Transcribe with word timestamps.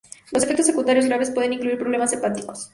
Los 0.31 0.41
efectos 0.43 0.65
secundarios 0.65 1.05
graves 1.05 1.29
pueden 1.29 1.53
incluir 1.53 1.77
problemas 1.77 2.11
hepáticos. 2.11 2.69